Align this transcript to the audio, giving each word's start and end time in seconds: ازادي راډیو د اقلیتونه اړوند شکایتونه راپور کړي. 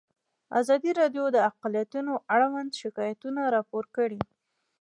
ازادي 0.59 0.91
راډیو 0.99 1.25
د 1.31 1.37
اقلیتونه 1.49 2.11
اړوند 2.33 2.71
شکایتونه 2.81 3.41
راپور 3.55 3.85
کړي. 3.95 4.21